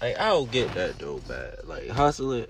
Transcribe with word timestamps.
Like 0.00 0.18
I 0.18 0.28
don't 0.28 0.50
get 0.50 0.72
that 0.74 0.98
though, 0.98 1.20
bad. 1.26 1.60
Like 1.64 1.88
hustling. 1.88 2.46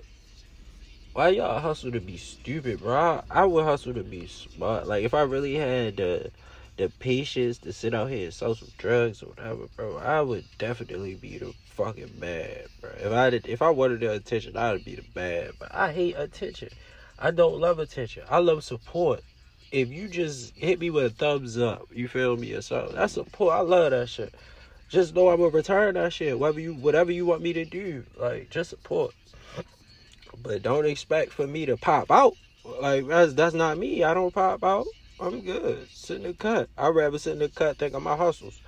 Why 1.13 1.29
y'all 1.29 1.59
hustle 1.59 1.91
to 1.93 1.99
be 1.99 2.17
stupid, 2.17 2.79
bro? 2.79 2.95
I, 2.95 3.23
I 3.41 3.45
would 3.45 3.63
hustle 3.63 3.93
to 3.93 4.03
be 4.03 4.27
smart. 4.27 4.85
Like 4.87 5.03
if 5.03 5.13
I 5.13 5.21
really 5.21 5.55
had 5.55 5.97
the 5.97 6.31
the 6.77 6.89
patience 6.99 7.57
to 7.59 7.73
sit 7.73 7.95
out 7.95 8.09
here 8.09 8.25
and 8.25 8.33
sell 8.33 8.53
some 8.53 8.71
drugs 8.77 9.23
or 9.23 9.29
whatever, 9.29 9.67
bro, 9.75 9.97
I 9.97 10.21
would 10.21 10.45
definitely 10.59 11.15
be 11.15 11.39
the 11.39 11.53
fucking 11.65 12.19
bad, 12.19 12.67
bro. 12.81 12.91
If 12.99 13.11
I 13.11 13.29
did, 13.31 13.47
if 13.47 13.61
I 13.61 13.69
wanted 13.69 14.01
the 14.01 14.11
attention, 14.11 14.55
I'd 14.57 14.85
be 14.85 14.95
the 14.95 15.05
bad. 15.13 15.53
But 15.57 15.73
I 15.73 15.91
hate 15.91 16.15
attention. 16.17 16.69
I 17.17 17.31
don't 17.31 17.59
love 17.59 17.79
attention. 17.79 18.23
I 18.29 18.39
love 18.39 18.63
support. 18.63 19.21
If 19.71 19.89
you 19.89 20.07
just 20.07 20.55
hit 20.55 20.79
me 20.79 20.89
with 20.89 21.05
a 21.05 21.09
thumbs 21.09 21.57
up, 21.57 21.87
you 21.91 22.07
feel 22.07 22.37
me 22.37 22.53
or 22.53 22.61
something, 22.61 22.95
that's 22.95 23.13
support. 23.13 23.53
I 23.53 23.61
love 23.61 23.91
that 23.91 24.07
shit. 24.07 24.33
Just 24.89 25.15
know 25.15 25.29
I'm 25.29 25.37
gonna 25.37 25.49
return 25.49 25.95
that 25.95 26.13
shit. 26.13 26.39
Whatever 26.39 26.59
you, 26.59 26.73
whatever 26.73 27.11
you 27.11 27.25
want 27.25 27.41
me 27.41 27.53
to 27.53 27.65
do, 27.65 28.05
like 28.17 28.49
just 28.49 28.69
support. 28.69 29.13
But 30.41 30.61
don't 30.61 30.85
expect 30.85 31.33
for 31.33 31.45
me 31.47 31.65
to 31.65 31.77
pop 31.77 32.09
out. 32.11 32.33
Like 32.81 33.07
that's 33.07 33.33
that's 33.33 33.55
not 33.55 33.77
me. 33.77 34.03
I 34.03 34.13
don't 34.13 34.33
pop 34.33 34.63
out. 34.63 34.85
I'm 35.19 35.41
good. 35.41 35.89
Sit 35.89 36.17
in 36.17 36.23
the 36.23 36.33
cut. 36.33 36.69
I'd 36.77 36.95
rather 36.95 37.17
sit 37.17 37.33
in 37.33 37.39
the 37.39 37.49
cut 37.49 37.77
thinking 37.77 37.97
of 37.97 38.03
my 38.03 38.15
hustles. 38.15 38.61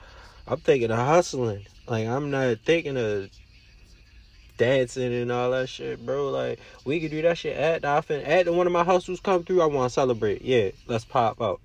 I'm 0.48 0.60
thinking 0.60 0.92
of 0.92 0.98
hustling. 0.98 1.66
Like 1.88 2.08
I'm 2.08 2.32
not 2.32 2.58
thinking 2.66 2.98
of 2.98 3.30
dancing 4.58 5.14
and 5.14 5.32
all 5.32 5.52
that 5.52 5.70
shit, 5.70 6.06
bro. 6.06 6.30
Like 6.32 6.60
we 6.86 7.00
could 7.00 7.12
do 7.12 7.22
that 7.22 7.38
shit 7.38 7.56
at 7.56 7.84
the 7.84 7.88
often 7.88 8.22
at 8.22 8.54
one 8.54 8.68
of 8.68 8.74
my 8.74 8.84
hustles 8.84 9.20
come 9.20 9.44
through. 9.44 9.62
I 9.62 9.68
want 9.68 9.90
to 9.90 9.94
celebrate. 9.94 10.42
Yeah, 10.42 10.72
let's 10.88 11.06
pop 11.06 11.42
out. 11.42 11.62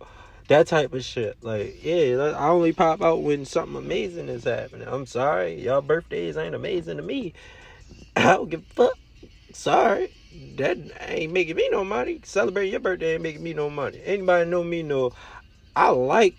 That 0.48 0.66
type 0.69 0.93
of 0.95 1.05
shit. 1.05 1.39
Like 1.43 1.79
yeah, 1.83 2.34
I 2.39 2.48
only 2.48 2.73
pop 2.73 3.02
out 3.02 3.23
when 3.23 3.45
something 3.47 3.77
amazing 3.77 4.29
is 4.29 4.45
happening. 4.45 4.89
I'm 4.89 5.07
sorry, 5.07 5.61
y'all 5.62 5.83
birthdays 5.83 6.37
ain't 6.37 6.55
amazing 6.55 6.98
to 6.98 7.02
me. 7.02 7.33
I 8.16 8.35
don't 8.35 8.51
give 8.51 8.62
a 8.71 8.75
fuck. 8.75 8.99
Sorry 9.52 10.10
that 10.57 10.79
ain't 11.01 11.33
making 11.33 11.57
me 11.57 11.68
no 11.71 11.85
money. 11.85 12.21
Celebrating 12.24 12.73
your 12.73 12.80
birthday 12.80 13.15
ain't 13.15 13.23
making 13.23 13.43
me 13.43 13.55
no 13.55 13.71
money. 13.71 14.01
Anybody 14.05 14.51
know 14.51 14.65
me 14.65 14.83
know 14.83 15.13
I 15.77 15.91
like 15.91 16.38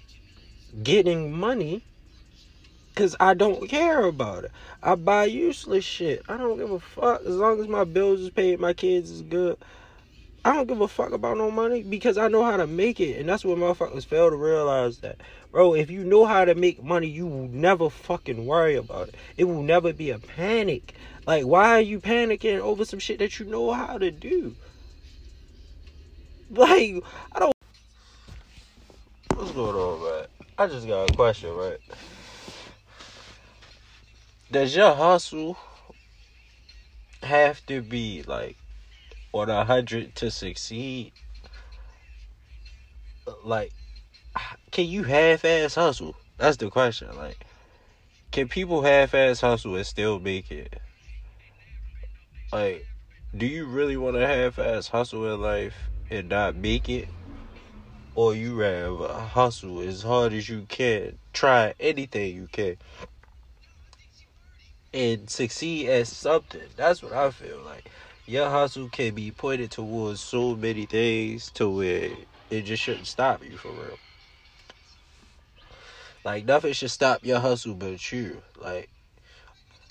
getting 0.83 1.33
money 1.33 1.85
because 2.93 3.15
I 3.19 3.33
don't 3.33 3.69
care 3.69 4.05
about 4.05 4.45
it. 4.45 4.51
I 4.83 4.95
buy 4.95 5.25
useless 5.25 5.85
shit. 5.85 6.21
I 6.29 6.37
don't 6.37 6.57
give 6.57 6.71
a 6.71 6.79
fuck 6.79 7.21
as 7.25 7.35
long 7.35 7.59
as 7.59 7.67
my 7.67 7.83
bills 7.85 8.21
is 8.21 8.29
paid, 8.31 8.59
my 8.59 8.73
kids 8.73 9.11
is 9.11 9.21
good. 9.23 9.57
I 10.45 10.53
don't 10.53 10.67
give 10.67 10.79
a 10.79 10.87
fuck 10.87 11.11
about 11.11 11.37
no 11.37 11.49
money 11.49 11.81
because 11.81 12.19
I 12.19 12.27
know 12.27 12.43
how 12.43 12.55
to 12.55 12.67
make 12.67 12.99
it. 12.99 13.19
And 13.19 13.27
that's 13.27 13.43
what 13.43 13.57
motherfuckers 13.57 14.05
fail 14.05 14.29
to 14.29 14.35
realize 14.35 14.99
that. 14.99 15.19
Bro, 15.51 15.73
if 15.73 15.89
you 15.89 16.03
know 16.03 16.25
how 16.25 16.45
to 16.45 16.53
make 16.53 16.83
money, 16.83 17.07
you 17.07 17.25
will 17.25 17.47
never 17.47 17.89
fucking 17.89 18.45
worry 18.45 18.75
about 18.75 19.07
it. 19.07 19.15
It 19.37 19.45
will 19.45 19.63
never 19.63 19.91
be 19.91 20.11
a 20.11 20.19
panic. 20.19 20.93
Like, 21.25 21.45
why 21.45 21.71
are 21.71 21.81
you 21.81 21.99
panicking 21.99 22.59
over 22.59 22.85
some 22.85 22.99
shit 22.99 23.17
that 23.19 23.39
you 23.39 23.47
know 23.47 23.73
how 23.73 23.97
to 23.97 24.11
do? 24.11 24.55
Like, 26.51 27.03
I 27.33 27.39
don't. 27.39 27.53
What's 29.35 29.51
going 29.51 29.75
on, 29.75 30.03
man? 30.03 30.27
I 30.59 30.67
just 30.67 30.87
got 30.87 31.09
a 31.09 31.15
question, 31.15 31.49
right? 31.55 31.79
Does 34.51 34.75
your 34.75 34.93
hustle 34.93 35.57
have 37.23 37.65
to 37.65 37.81
be 37.81 38.21
like 38.27 38.57
on 39.35 39.49
a 39.49 39.65
hundred 39.65 40.15
to 40.15 40.31
succeed? 40.31 41.11
Like, 43.43 43.73
can 44.71 44.85
you 44.85 45.03
half-ass 45.03 45.75
hustle? 45.75 46.15
That's 46.37 46.57
the 46.57 46.69
question. 46.69 47.15
Like, 47.17 47.45
can 48.31 48.47
people 48.47 48.81
half-ass 48.81 49.41
hustle 49.41 49.75
and 49.75 49.85
still 49.85 50.19
make 50.19 50.51
it? 50.51 50.79
Like, 52.53 52.85
do 53.35 53.45
you 53.45 53.65
really 53.65 53.97
want 53.97 54.15
to 54.15 54.25
half-ass 54.25 54.87
hustle 54.87 55.33
in 55.33 55.41
life 55.41 55.75
and 56.09 56.29
not 56.29 56.55
make 56.55 56.87
it? 56.87 57.09
Or 58.15 58.33
you 58.33 58.55
rather 58.55 59.13
hustle 59.13 59.81
as 59.81 60.03
hard 60.03 60.31
as 60.31 60.47
you 60.47 60.65
can, 60.69 61.17
try 61.33 61.73
anything 61.81 62.33
you 62.33 62.47
can, 62.49 62.77
and 64.93 65.29
succeed 65.29 65.89
at 65.89 66.07
something? 66.07 66.61
That's 66.77 67.03
what 67.03 67.11
I 67.11 67.31
feel 67.31 67.59
like. 67.65 67.91
Your 68.27 68.49
hustle 68.49 68.89
can 68.89 69.13
be 69.13 69.29
pointed 69.29 69.69
towards 69.69 70.19
so 70.19 70.55
many 70.55 70.87
things 70.87 71.51
to 71.51 71.69
where 71.69 72.09
it 72.49 72.61
just 72.63 72.81
shouldn't 72.81 73.05
stop 73.05 73.43
you 73.43 73.55
for 73.55 73.69
real. 73.69 73.99
Like 76.23 76.45
nothing 76.45 76.73
should 76.73 76.89
stop 76.89 77.23
your 77.23 77.39
hustle 77.39 77.75
but 77.75 78.11
you. 78.11 78.41
Like, 78.59 78.89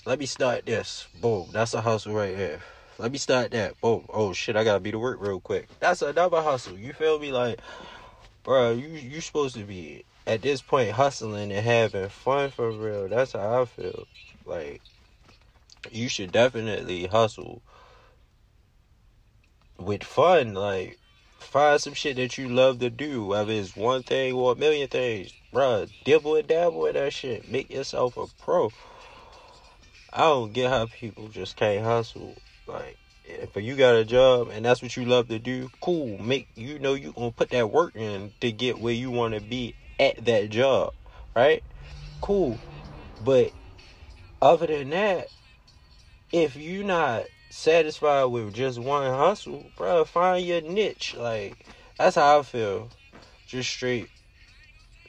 let 0.05 0.19
me 0.19 0.25
start 0.25 0.65
this. 0.65 1.07
Boom. 1.21 1.47
That's 1.53 1.73
a 1.73 1.81
hustle 1.81 2.13
right 2.13 2.35
here. 2.35 2.59
Let 2.97 3.13
me 3.13 3.17
start 3.17 3.51
that. 3.51 3.79
Boom. 3.79 4.05
Oh 4.09 4.33
shit, 4.33 4.57
I 4.57 4.65
gotta 4.65 4.81
be 4.81 4.91
to 4.91 4.99
work 4.99 5.19
real 5.21 5.39
quick. 5.39 5.69
That's 5.79 6.01
another 6.01 6.41
hustle. 6.41 6.77
You 6.77 6.91
feel 6.91 7.17
me? 7.19 7.31
Like, 7.31 7.61
bro, 8.43 8.73
you 8.73 8.89
you 8.89 9.21
supposed 9.21 9.55
to 9.55 9.63
be 9.63 10.03
at 10.27 10.41
this 10.41 10.61
point 10.61 10.91
hustling 10.91 11.53
and 11.53 11.65
having 11.65 12.09
fun 12.09 12.51
for 12.51 12.69
real. 12.69 13.07
That's 13.07 13.31
how 13.31 13.61
I 13.61 13.65
feel. 13.65 14.07
Like, 14.45 14.81
you 15.89 16.09
should 16.09 16.33
definitely 16.33 17.05
hustle 17.05 17.61
with 19.77 20.03
fun. 20.03 20.53
Like, 20.53 20.97
find 21.39 21.79
some 21.79 21.93
shit 21.93 22.17
that 22.17 22.37
you 22.37 22.49
love 22.49 22.79
to 22.79 22.89
do, 22.89 23.25
whether 23.25 23.51
it's 23.51 23.75
one 23.75 24.03
thing 24.03 24.33
or 24.33 24.53
a 24.53 24.55
million 24.55 24.87
things. 24.87 25.33
Bruh, 25.53 25.89
dibble 26.03 26.35
and 26.35 26.47
dabble 26.47 26.81
with 26.81 26.93
that 26.93 27.13
shit. 27.13 27.49
Make 27.49 27.71
yourself 27.71 28.17
a 28.17 28.27
pro. 28.43 28.71
I 30.11 30.19
don't 30.19 30.53
get 30.53 30.69
how 30.69 30.85
people 30.85 31.27
just 31.27 31.55
can't 31.55 31.83
hustle. 31.83 32.37
Like, 32.67 32.97
if 33.25 33.55
you 33.55 33.75
got 33.75 33.95
a 33.95 34.05
job 34.05 34.49
and 34.49 34.65
that's 34.65 34.81
what 34.81 34.95
you 34.95 35.05
love 35.05 35.27
to 35.29 35.39
do, 35.39 35.69
cool. 35.81 36.17
Make 36.17 36.47
you 36.55 36.79
know 36.79 36.93
you 36.93 37.11
gonna 37.11 37.31
put 37.31 37.49
that 37.49 37.71
work 37.71 37.95
in 37.95 38.31
to 38.41 38.51
get 38.51 38.79
where 38.79 38.93
you 38.93 39.11
want 39.11 39.33
to 39.33 39.41
be 39.41 39.75
at 39.99 40.25
that 40.25 40.49
job, 40.49 40.93
right? 41.35 41.63
Cool. 42.21 42.57
But 43.23 43.51
other 44.41 44.67
than 44.67 44.89
that, 44.91 45.27
if 46.31 46.55
you 46.55 46.83
not 46.83 47.23
satisfied 47.55 48.25
with 48.25 48.53
just 48.53 48.79
one 48.79 49.11
hustle, 49.11 49.71
bro, 49.77 50.03
find 50.03 50.45
your 50.45 50.61
niche. 50.61 51.15
Like 51.17 51.65
that's 51.97 52.15
how 52.15 52.39
I 52.39 52.43
feel. 52.43 52.89
Just 53.47 53.69
straight. 53.69 54.09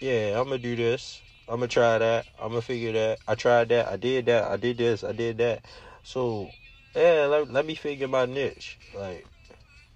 Yeah, 0.01 0.39
I'm 0.39 0.45
gonna 0.45 0.59
do 0.59 0.77
this. 0.77 1.21
I'm 1.49 1.57
gonna 1.57 1.69
try 1.69 1.99
that. 1.99 2.27
I'm 2.41 2.51
gonna 2.51 2.63
figure 2.63 2.93
that. 2.93 3.19
I 3.27 3.35
tried 3.35 3.69
that. 3.71 3.89
I 3.89 3.97
did 3.97 4.27
that. 4.27 4.45
I 4.45 4.57
did 4.57 4.79
this. 4.79 5.03
I 5.03 5.13
did 5.13 5.39
that. 5.39 5.65
So 6.03 6.51
yeah, 6.95 7.27
let, 7.29 7.53
let 7.53 7.67
me 7.67 7.75
figure 7.75 8.09
my 8.09 8.27
niche. 8.27 8.79
Like 8.95 9.27